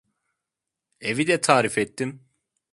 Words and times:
Evi 1.01 1.27
de 1.27 1.41
tarif 1.41 1.77
ettim. 1.77 2.23